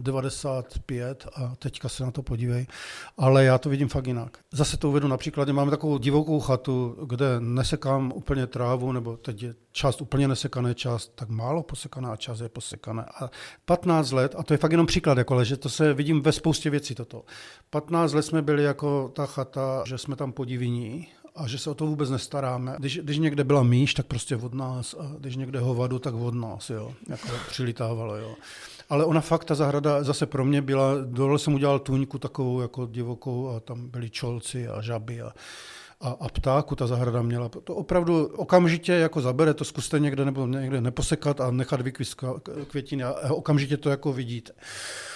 [0.00, 2.66] 95 a teďka se na to podívej.
[3.16, 4.38] Ale já to vidím fakt jinak.
[4.52, 9.54] Zase to uvedu například, máme takovou divokou chatu, kde nesekám úplně trávu, nebo teď je
[9.76, 13.04] část úplně nesekané, část tak málo posekaná a část je posekané.
[13.20, 13.30] A
[13.64, 16.32] 15 let, a to je fakt jenom příklad, jako, ale že to se vidím ve
[16.32, 17.24] spoustě věcí toto.
[17.70, 21.74] 15 let jsme byli jako ta chata, že jsme tam podiviní a že se o
[21.74, 22.76] to vůbec nestaráme.
[22.78, 26.34] Když, když někde byla míš, tak prostě od nás a když někde hovadu, tak od
[26.34, 26.92] nás, jo.
[27.08, 28.34] Jako přilitávalo, jo.
[28.90, 32.86] Ale ona fakt, ta zahrada zase pro mě byla, dole jsem udělal tůňku takovou jako
[32.86, 35.32] divokou a tam byli čolci a žaby a
[36.00, 37.48] a, a ptáku ta zahrada měla.
[37.48, 42.24] To opravdu okamžitě jako zabere, to zkuste někde nebo někde neposekat a nechat vykvist
[42.68, 44.52] květiny a okamžitě to jako vidíte.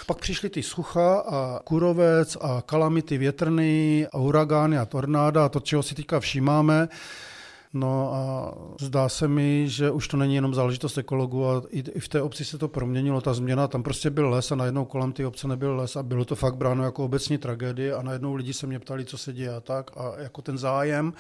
[0.07, 5.61] Pak přišly ty sucha a kurovec a kalamity větrný a uragány a tornáda a to,
[5.61, 6.89] čeho si teďka všímáme,
[7.73, 12.09] No a zdá se mi, že už to není jenom záležitost ekologů a i v
[12.09, 15.27] té obci se to proměnilo, ta změna, tam prostě byl les a najednou kolem té
[15.27, 18.67] obce nebyl les a bylo to fakt bráno jako obecní tragédie a najednou lidi se
[18.67, 19.91] mě ptali, co se děje a tak.
[19.97, 21.13] A jako ten zájem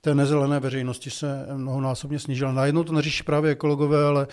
[0.00, 2.52] té nezelené veřejnosti se mnohonásobně snížil.
[2.52, 4.26] Najednou to neřeší právě ekologové, ale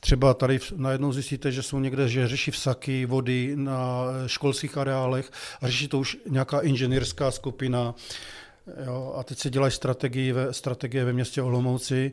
[0.00, 5.66] třeba tady najednou zjistíte, že jsou někde, že řeší vsaky vody na školských areálech a
[5.66, 7.94] řeší to už nějaká inženýrská skupina,
[8.86, 12.12] Jo, a teď se dělají strategie ve, strategie ve městě Olomouci,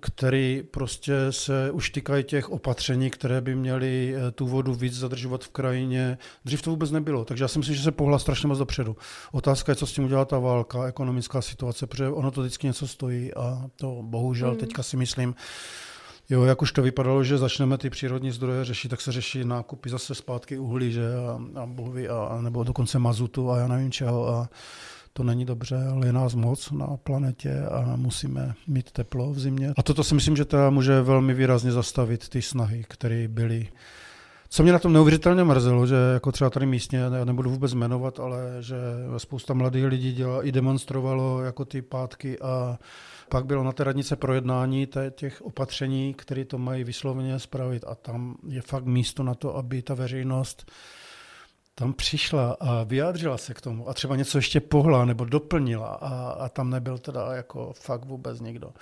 [0.00, 5.44] který prostě se už týkají těch opatření, které by měly eh, tu vodu víc zadržovat
[5.44, 6.18] v krajině.
[6.44, 8.96] Dřív to vůbec nebylo, takže já si myslím, že se pohla strašně moc dopředu.
[9.32, 12.88] Otázka je, co s tím udělá ta válka, ekonomická situace, protože ono to vždycky něco
[12.88, 14.56] stojí a to bohužel mm.
[14.56, 15.34] teďka si myslím,
[16.30, 19.90] Jo, jak už to vypadalo, že začneme ty přírodní zdroje řešit, tak se řeší nákupy
[19.90, 24.28] zase zpátky uhlí, že a, a bohvy, a, nebo dokonce mazutu a já nevím čeho.
[24.28, 24.48] A,
[25.16, 29.74] to není dobře, ale je nás moc na planetě a musíme mít teplo v zimě.
[29.76, 33.68] A toto si myslím, že to může velmi výrazně zastavit ty snahy, které byly
[34.54, 38.20] co mě na tom neuvěřitelně mrzelo, že jako třeba tady místně, já nebudu vůbec jmenovat,
[38.20, 38.76] ale že
[39.16, 42.78] spousta mladých lidí dělá, i demonstrovalo jako ty pátky a
[43.28, 48.36] pak bylo na té radnice projednání těch opatření, které to mají vysloveně spravit a tam
[48.48, 50.70] je fakt místo na to, aby ta veřejnost
[51.74, 56.30] tam přišla a vyjádřila se k tomu a třeba něco ještě pohla nebo doplnila a,
[56.30, 58.72] a tam nebyl teda jako fakt vůbec nikdo.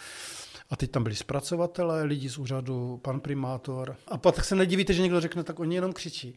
[0.71, 3.97] A teď tam byli zpracovatelé, lidi z úřadu, pan primátor.
[4.09, 6.35] A pak se nedivíte, že někdo řekne, tak oni jenom křičí.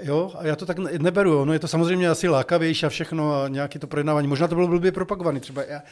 [0.00, 1.44] Jo, a já to tak neberu.
[1.44, 4.28] No je to samozřejmě asi lákavější a všechno a nějaké to projednávání.
[4.28, 5.82] Možná to bylo blbě propagované, třeba já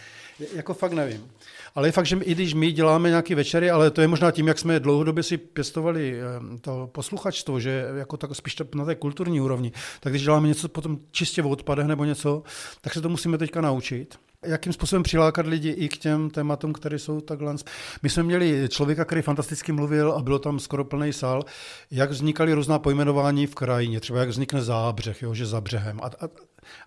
[0.55, 1.31] jako fakt nevím.
[1.75, 4.49] Ale je fakt, že i když my děláme nějaké večery, ale to je možná tím,
[4.49, 9.41] jak jsme dlouhodobě si pěstovali eh, to posluchačstvo, že jako tak spíš na té kulturní
[9.41, 12.43] úrovni, tak když děláme něco potom čistě v odpadech nebo něco,
[12.81, 16.99] tak se to musíme teďka naučit jakým způsobem přilákat lidi i k těm tématům, které
[16.99, 17.55] jsou takhle.
[18.03, 21.43] My jsme měli člověka, který fantasticky mluvil a bylo tam skoro plný sál,
[21.91, 26.01] jak vznikaly různá pojmenování v krajině, třeba jak vznikne zábřeh, jo, že za břehem.
[26.03, 26.29] A, a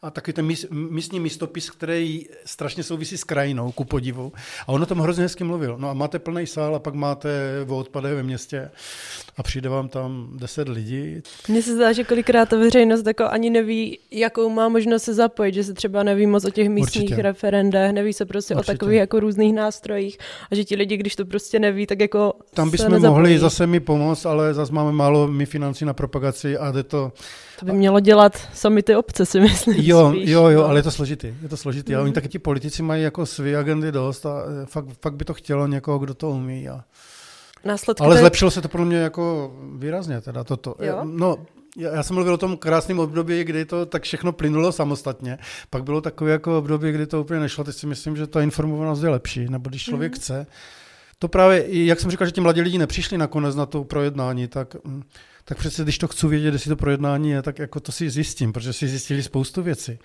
[0.02, 4.34] a taky ten míst, místní místopis, který strašně souvisí s krajinou, ku podivu.
[4.68, 5.78] A on o tom hrozně hezky mluvil.
[5.80, 7.30] No a máte plný sál a pak máte
[7.68, 8.72] o odpadech ve městě
[9.38, 11.22] a přijde vám tam deset lidí.
[11.48, 15.54] Mně se zdá, že kolikrát ta veřejnost jako ani neví, jakou má možnost se zapojit,
[15.54, 17.22] že se třeba neví moc o těch místních Určitě.
[17.22, 18.72] referendech, neví se prostě Určitě.
[18.72, 20.18] o takových jako různých nástrojích
[20.52, 23.80] a že ti lidi, když to prostě neví, tak jako Tam bychom mohli zase mi
[23.80, 27.12] pomoct, ale zase máme málo my financí na propagaci a jde to...
[27.60, 29.76] To by mělo dělat sami ty obce, si myslím.
[29.80, 30.66] Jo, spíš, jo, jo, no.
[30.68, 31.34] ale je to složitý.
[31.42, 31.92] Je to složitý.
[31.94, 32.00] Mm.
[32.00, 35.26] A oni taky ti politici mají jako své agendy dost a eh, fakt, fakt by
[35.26, 36.70] to chtělo někoho, kdo to umí.
[36.70, 36.84] A...
[37.66, 40.76] Následky Ale té- zlepšilo se to pro mě jako výrazně teda toto.
[40.80, 41.00] Jo?
[41.04, 41.38] No,
[41.78, 45.38] já, já jsem mluvil o tom krásném období, kdy to tak všechno plynulo samostatně.
[45.70, 47.64] Pak bylo takové jako období, kdy to úplně nešlo.
[47.64, 50.18] Teď si myslím, že ta informovanost je lepší, nebo když člověk Mhm.
[50.18, 50.22] mm.
[50.22, 50.48] chce.
[51.26, 54.76] To právě, jak jsem říkal, že ti mladí lidi nepřišli nakonec na to projednání, tak,
[54.84, 55.04] mm,
[55.46, 58.54] tak přece, když to chci vědět, jestli to projednání je, tak jako to si zjistím,
[58.54, 60.00] protože si zjistili spoustu věcí.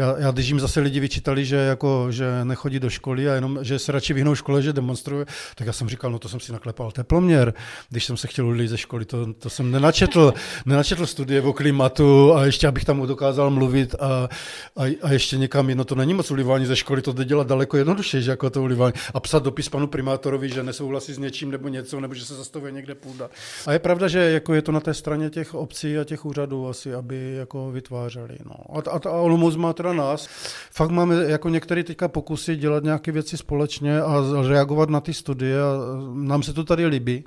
[0.00, 3.58] Já, já když jim zase lidi vyčítali, že, jako, že nechodí do školy a jenom,
[3.62, 6.52] že se radši vyhnou škole, že demonstruje, tak já jsem říkal, no to jsem si
[6.52, 7.54] naklepal teploměr,
[7.90, 10.34] když jsem se chtěl odlít ze školy, to, to jsem nenačetl,
[10.66, 14.28] nenačetl studie o klimatu a ještě abych tam dokázal mluvit a,
[14.76, 17.76] a, a ještě někam, jedno to není moc ulivání ze školy, to jde dělat daleko
[17.76, 18.92] jednodušeji, že jako to ulivání.
[19.14, 22.72] A psat dopis panu primátorovi, že nesouhlasí s něčím nebo něco, nebo že se zastavuje
[22.72, 23.30] někde půda.
[23.66, 26.68] A je pravda, že jako je to na té straně těch obcí a těch úřadů
[26.68, 28.38] asi, aby jako vytvářeli.
[28.44, 28.78] No.
[28.78, 30.28] A, a, a Olomouc má teda nás.
[30.70, 35.56] Fakt máme jako některé teďka pokusy dělat nějaké věci společně a reagovat na ty studie
[35.60, 35.66] a
[36.14, 37.24] nám se to tady líbí.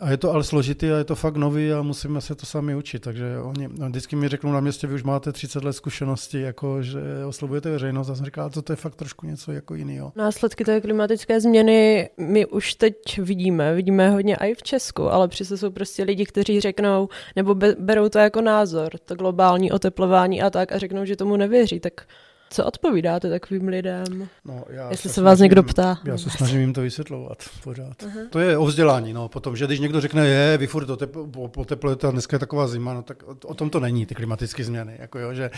[0.00, 2.74] A je to ale složitý a je to fakt nový a musíme se to sami
[2.74, 3.02] učit.
[3.02, 7.00] Takže oni vždycky mi řeknou na městě, vy už máte 30 let zkušenosti, jako že
[7.26, 8.10] oslovujete veřejnost.
[8.10, 10.12] A jsem říkal, to, to je fakt trošku něco jako jiného.
[10.16, 15.56] Následky té klimatické změny my už teď vidíme, vidíme hodně i v Česku, ale přesto
[15.56, 20.50] jsou prostě lidi, kteří řeknou, nebo be, berou to jako názor, to globální oteplování a
[20.50, 22.06] tak a řeknou, že tomu nevěří, tak
[22.50, 24.28] co odpovídáte takovým lidem?
[24.44, 25.98] No, já Jestli se vás někdo ptá.
[26.04, 28.02] Já se snažím jim to vysvětlovat pořád.
[28.02, 28.28] Uh-huh.
[28.30, 31.48] To je o vzdělání, no, potom, že když někdo řekne, je, vy furt otep- po-
[31.48, 34.64] poteplujete a dneska je taková zima, no, tak o, o tom to není, ty klimatické
[34.64, 35.50] změny, jako jo, že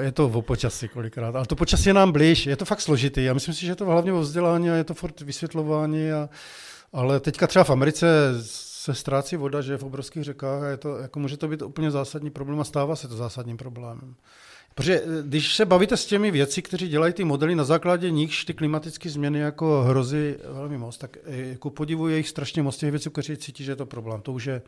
[0.00, 3.24] je to o počasí kolikrát, ale to počasí je nám blíž, je to fakt složitý.
[3.24, 6.28] Já myslím si, že je to hlavně o vzdělání a je to furt vysvětlování, a,
[6.92, 8.06] ale teďka třeba v Americe
[8.42, 11.62] se ztrácí voda, že je v obrovských řekách a je to, jako může to být
[11.62, 14.14] úplně zásadní problém a stává se to zásadním problémem.
[14.74, 18.44] Protože eh, když se bavíte s těmi věci, kteří dělají ty modely, na základě nichž
[18.44, 22.76] ty klimatické změny jako hrozí velmi moc, tak eh, jako podivu je jich strašně moc
[22.76, 24.20] těch věcí, kteří cítí, že je to problém.
[24.20, 24.62] To už je,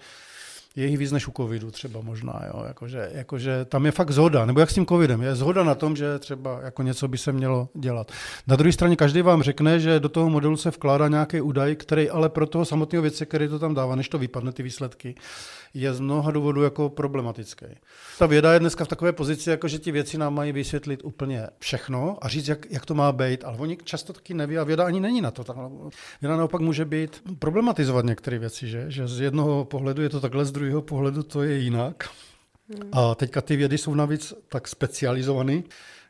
[0.77, 2.65] je jich víc než u covidu třeba možná, jo?
[2.67, 5.97] Jakože, jakože tam je fakt zhoda, nebo jak s tím covidem, je zhoda na tom,
[5.97, 8.13] že třeba jako něco by se mělo dělat.
[8.47, 12.11] Na druhé straně každý vám řekne, že do toho modelu se vkládá nějaký údaj, který
[12.11, 15.15] ale pro toho samotného věce, který to tam dává, než to vypadne ty výsledky,
[15.75, 17.67] je z mnoha důvodů jako problematický.
[18.19, 21.47] Ta věda je dneska v takové pozici, jako že ti věci nám mají vysvětlit úplně
[21.59, 24.85] všechno a říct, jak, jak to má být, ale oni často taky neví a věda
[24.85, 25.45] ani není na to.
[26.21, 28.85] Věda naopak může být problematizovat některé věci, že?
[28.89, 32.09] že z jednoho pohledu je to takhle, z druhého pohledu to je jinak.
[32.93, 35.63] A teďka ty vědy jsou navíc tak specializované,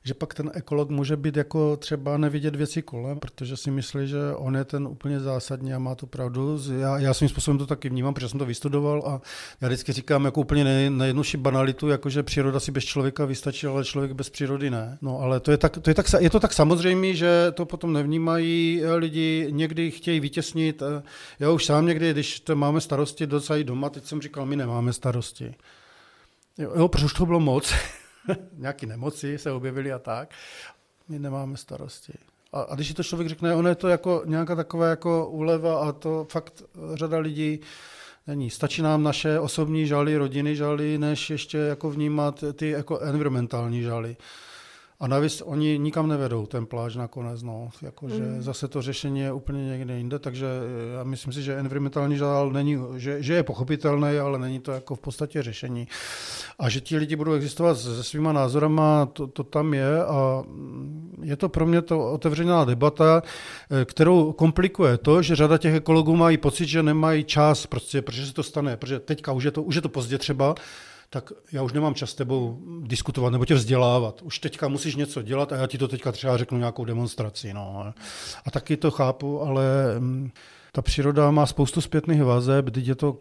[0.06, 4.18] že pak ten ekolog může být jako třeba nevidět věci kolem, protože si myslí, že
[4.34, 6.58] on je ten úplně zásadní a má tu pravdu.
[6.78, 9.20] Já, já svým způsobem to taky vnímám, protože jsem to vystudoval a
[9.60, 13.66] já vždycky říkám jako úplně nej, nejjednodušší banalitu, jako že příroda si bez člověka vystačí,
[13.66, 14.98] ale člověk bez přírody ne.
[15.02, 17.92] No ale to je, tak, to je, tak, je to tak samozřejmé, že to potom
[17.92, 20.82] nevnímají eh, lidi, někdy chtějí vytěsnit.
[20.82, 21.02] eh,
[21.38, 24.92] Já už sám někdy, když to máme starosti docela doma, teď jsem říkal, my nemáme
[24.92, 25.54] starosti.
[26.58, 27.74] Jo, jo protože to bylo moc.
[28.52, 30.30] Nějaké nemoci se objevily a tak.
[31.08, 32.12] My nemáme starosti.
[32.52, 35.92] A, a když to člověk řekne, ono je to jako nějaká taková jako úleva a
[35.92, 36.62] to fakt
[36.94, 37.60] řada lidí
[38.26, 38.50] není.
[38.50, 44.16] Stačí nám naše osobní žaly, rodiny žaly, než ještě jako vnímat ty jako environmentální žaly.
[45.00, 47.68] A navíc oni nikam nevedou ten pláž nakonec, no.
[47.82, 48.42] Jakože mm.
[48.42, 52.50] zase to řešení je úplně někde jinde, takže eh, já myslím si, že environmentální žál
[52.50, 55.88] není, že, že je pochopitelný, ale není to jako v podstatě řešení.
[56.58, 61.20] A že ti lidi budou existovat se svýma názorama, to, to tam je a mm,
[61.22, 63.22] je to pro mě to otevřená debata,
[63.70, 68.26] eh, kterou komplikuje to, že řada těch ekologů mají pocit, že nemají čas, prostě, protože
[68.26, 70.54] se to stane, protože teďka už je to, už je to pozdě třeba,
[71.10, 74.22] tak já už nemám čas s tebou diskutovat nebo tě vzdělávat.
[74.22, 77.54] Už teďka musíš něco dělat a já ti to teďka třeba řeknu nějakou demonstraci.
[77.54, 77.94] No.
[78.44, 79.64] A taky to chápu, ale
[79.98, 80.30] mm,
[80.74, 83.18] ta příroda má spoustu zpětných vazeb, teď je to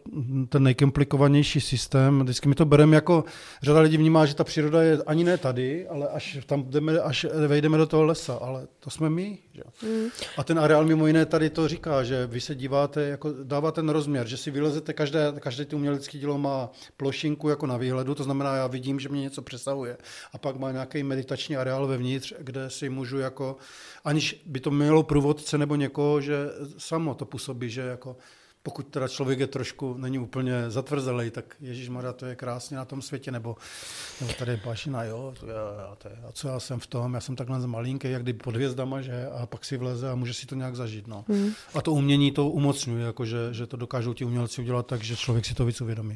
[0.49, 2.19] ten nejkomplikovanější systém.
[2.19, 3.23] Vždycky mi to bereme jako,
[3.61, 7.25] řada lidí vnímá, že ta příroda je ani ne tady, ale až tam jdeme, až
[7.47, 9.37] vejdeme do toho lesa, ale to jsme my.
[9.53, 9.61] Že?
[9.83, 10.05] Mm.
[10.37, 13.89] A ten areál mimo jiné tady to říká, že vy se díváte, jako dává ten
[13.89, 18.23] rozměr, že si vylezete, každé, každé ty umělecké dílo má plošinku jako na výhledu, to
[18.23, 19.97] znamená, já vidím, že mě něco přesahuje.
[20.33, 23.57] A pak má nějaký meditační areál vevnitř, kde si můžu jako,
[24.03, 26.35] aniž by to mělo průvodce nebo někoho, že
[26.77, 28.15] samo to působí, že jako
[28.65, 32.85] pokud teda člověk je trošku, není úplně zatvrzelej, tak Ježíš Maria, to je krásně na
[32.85, 33.55] tom světě, nebo,
[34.21, 35.53] nebo tady je bašina, jo, to je,
[35.97, 38.33] to je, a co já jsem v tom, já jsem takhle z malinký, jak kdy
[38.33, 41.25] pod hvězdama, že, a pak si vleze a může si to nějak zažít, no.
[41.27, 41.51] Mm.
[41.73, 45.15] A to umění to umocňuje, jako že, že to dokážou ti umělci udělat tak, že
[45.15, 46.15] člověk si to víc uvědomí.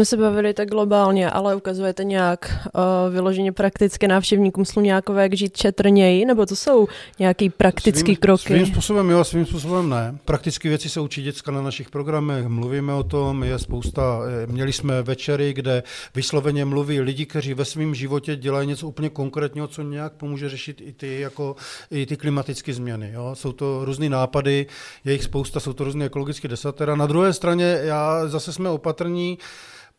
[0.00, 5.56] Jsme se bavili tak globálně, ale ukazujete nějak uh, vyloženě prakticky návštěvníkům Sluňákové, jak žít
[5.56, 8.42] četrněji, nebo to jsou nějaké praktické kroky?
[8.42, 10.18] Svým způsobem jo, svým způsobem ne.
[10.24, 14.72] Praktické věci se učí děcka na našich programech, mluvíme o tom, je spousta, eh, měli
[14.72, 15.82] jsme večery, kde
[16.14, 20.80] vysloveně mluví lidi, kteří ve svém životě dělají něco úplně konkrétního, co nějak pomůže řešit
[20.80, 21.56] i ty, jako,
[21.90, 23.10] i ty klimatické změny.
[23.14, 23.30] Jo.
[23.34, 24.66] Jsou to různé nápady,
[25.04, 26.96] je jich spousta, jsou to různé ekologické desatera.
[26.96, 29.38] Na druhé straně já zase jsme opatrní,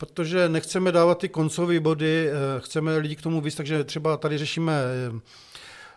[0.01, 4.37] protože nechceme dávat ty koncové body, eh, chceme lidi k tomu víc, takže třeba tady
[4.37, 5.19] řešíme eh,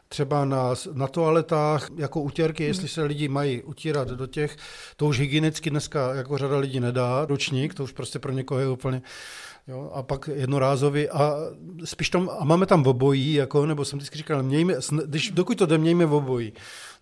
[0.09, 2.69] třeba na, na toaletách jako utěrky, hmm.
[2.69, 4.57] jestli se lidi mají utírat do těch,
[4.97, 8.69] to už hygienicky dneska jako řada lidí nedá, ročník, to už prostě pro někoho je
[8.69, 9.03] úplně
[9.69, 11.37] Jo, a pak jednorázový a
[11.85, 14.75] spíš tam, a máme tam obojí, jako, nebo jsem vždycky říkal, mějme,
[15.07, 16.53] když, dokud to jde, mějme obojí.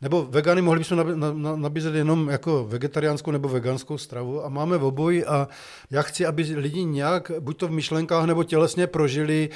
[0.01, 1.21] Nebo vegany mohli bychom
[1.57, 5.49] nabízet jenom jako vegetariánskou nebo veganskou stravu a máme obojí a
[5.91, 9.49] já chci, aby lidi nějak, buď to v myšlenkách nebo tělesně prožili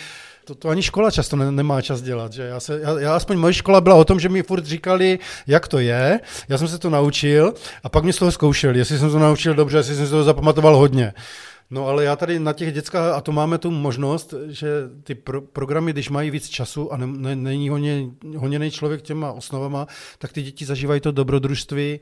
[0.45, 2.33] to, to ani škola často ne, nemá čas dělat.
[2.33, 2.43] Že?
[2.43, 5.69] Já, se, já, já aspoň moje škola byla o tom, že mi furt říkali, jak
[5.69, 6.21] to je.
[6.49, 9.55] Já jsem se to naučil a pak mě z toho zkoušeli, jestli jsem to naučil
[9.55, 11.13] dobře, jestli jsem se to zapamatoval hodně.
[11.71, 14.69] No ale já tady na těch dětskách, a to máme tu možnost, že
[15.03, 18.07] ty pro, programy, když mají víc času a ne, ne, není honě,
[18.37, 19.87] honěný člověk těma osnovama,
[20.19, 22.01] tak ty děti zažívají to dobrodružství,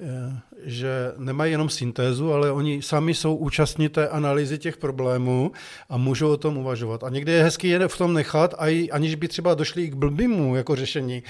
[0.00, 5.52] eh, že nemají jenom syntézu, ale oni sami jsou účastní té analýzy těch problémů
[5.88, 7.04] a můžou o tom uvažovat.
[7.04, 8.54] A někdy je hezký je v tom nechat,
[8.90, 11.22] aniž by třeba došli i k blbýmu jako řešení.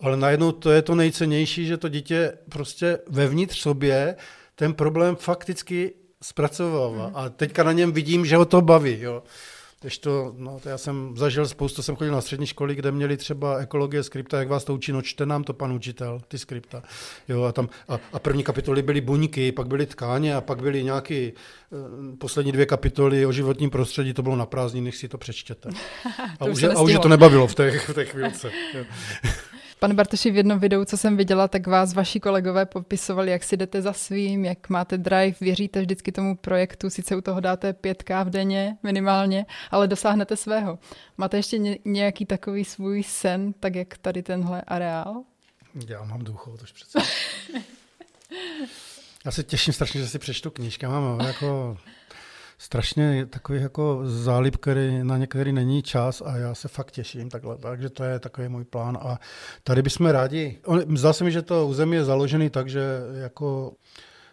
[0.00, 4.16] Ale najednou to je to nejcennější, že to dítě prostě vevnitř sobě
[4.54, 7.08] ten problém fakticky zpracovává.
[7.08, 7.16] Mm.
[7.16, 9.00] A teďka na něm vidím, že ho to baví.
[9.00, 9.22] Jo.
[9.80, 13.16] Když to, no, to já jsem zažil spoustu, jsem chodil na střední školy, kde měli
[13.16, 16.82] třeba ekologie skripta, jak vás to učí, no čte nám to pan učitel, ty skripta.
[17.28, 20.84] Jo, a, tam, a, a první kapitoly byly buňky, pak byly tkáně a pak byly
[20.84, 21.32] nějaké
[21.70, 25.68] uh, poslední dvě kapitoly o životním prostředí, to bylo na prázdninách, si to přečtěte.
[26.40, 28.50] A, už, a už je to nebavilo v té, v té chvílce.
[29.86, 33.56] Pane Bartoši, v jednom videu, co jsem viděla, tak vás vaši kolegové popisovali, jak si
[33.56, 38.24] jdete za svým, jak máte drive, věříte vždycky tomu projektu, sice u toho dáte 5K
[38.24, 40.78] v denně minimálně, ale dosáhnete svého.
[41.18, 45.22] Máte ještě nějaký takový svůj sen, tak jak tady tenhle areál?
[45.88, 46.98] Já mám ducho, tož přece.
[49.24, 50.86] Já se těším strašně, že si přečtu knížky.
[50.86, 51.78] Mám jako
[52.58, 57.58] strašně takový jako zálib, který, na některý není čas a já se fakt těším takhle,
[57.58, 59.18] takže to je takový můj plán a
[59.64, 60.58] tady bychom rádi,
[60.96, 62.82] zdá se mi, že to území je založený tak, že
[63.14, 63.72] jako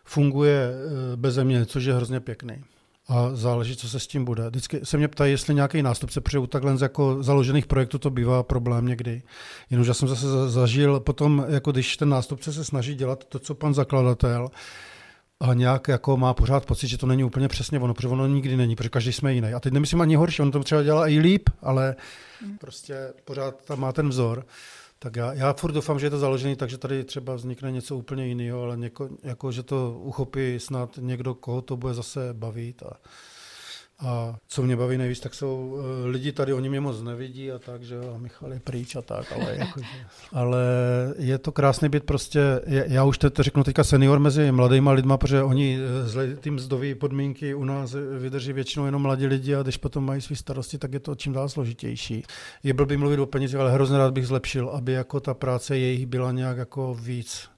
[0.03, 2.63] funguje eh, bez země, což je hrozně pěkný.
[3.07, 4.49] A záleží, co se s tím bude.
[4.49, 8.43] Vždycky se mě ptají, jestli nějaký nástupce, protože u takhle jako založených projektů to bývá
[8.43, 9.21] problém někdy.
[9.69, 13.55] Jenomže já jsem zase zažil potom, jako když ten nástupce se snaží dělat to, co
[13.55, 14.49] pan zakladatel,
[15.43, 18.57] a nějak jako má pořád pocit, že to není úplně přesně ono, protože ono nikdy
[18.57, 19.53] není, protože každý jsme jiný.
[19.53, 21.95] A teď nemyslím ani horší, on to třeba dělá i líp, ale
[22.45, 22.57] mm.
[22.57, 24.45] prostě pořád tam má ten vzor.
[24.99, 27.97] Tak já, já furt doufám, že je to založený tak, že tady třeba vznikne něco
[27.97, 32.83] úplně jiného, ale něko, jako, že to uchopí snad někdo, koho to bude zase bavit.
[32.83, 32.93] A,
[34.03, 37.59] a co mě baví nejvíc, tak jsou uh, lidi tady, oni mě moc nevidí a
[37.59, 39.81] tak, že jo, a Michal je pryč a tak, ale, jako,
[40.33, 40.59] ale
[41.17, 45.17] je to krásný být prostě, je, já už to řeknu teďka senior mezi mladýma lidma,
[45.17, 49.63] protože oni eh, z ty mzdové podmínky u nás vydrží většinou jenom mladí lidi a
[49.63, 52.23] když potom mají své starosti, tak je to čím dál složitější.
[52.63, 56.05] Je blbý mluvit o penězích, ale hrozně rád bych zlepšil, aby jako ta práce jejich
[56.05, 57.52] byla nějak jako víc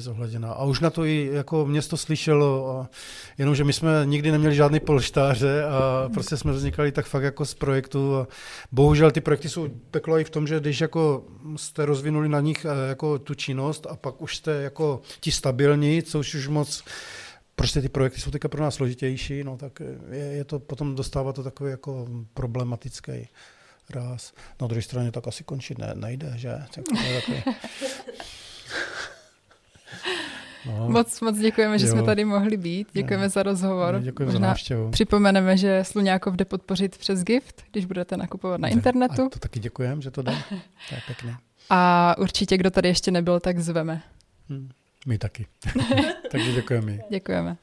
[0.00, 0.52] zohleděná.
[0.52, 2.90] A už na to i jako město slyšelo, a
[3.38, 7.54] jenomže my jsme nikdy neměli žádný polštáře a prostě jsme vznikali tak fakt jako z
[7.54, 8.16] projektu.
[8.16, 8.26] A
[8.72, 11.24] bohužel ty projekty jsou peklo i v tom, že když jako
[11.56, 16.02] jste rozvinuli na nich eh, jako tu činnost a pak už jste jako ti stabilní,
[16.02, 16.84] což už moc
[17.56, 19.80] prostě ty projekty jsou teďka pro nás složitější, no tak
[20.10, 23.28] je, je to potom dostává to takový jako problematický
[23.90, 24.32] ráz.
[24.60, 26.58] Na druhé straně tak asi končit ne, nejde, že?
[26.74, 27.42] Tak je takový...
[30.66, 30.88] No.
[30.88, 31.92] Moc, moc děkujeme, že jo.
[31.92, 32.88] jsme tady mohli být.
[32.92, 33.28] Děkujeme ne.
[33.28, 34.00] za rozhovor.
[34.00, 34.90] Děkujeme za návštěvu.
[34.90, 39.22] Připomeneme, že Sluňákov jde podpořit přes Gift, když budete nakupovat na internetu.
[39.22, 40.34] A to taky děkujeme, že to dá.
[40.88, 41.36] To je pěkné.
[41.70, 44.02] A určitě, kdo tady ještě nebyl, tak zveme.
[44.48, 44.68] Hmm.
[45.06, 45.46] My taky.
[46.30, 46.98] Takže děkujeme.
[47.10, 47.56] Děkujeme.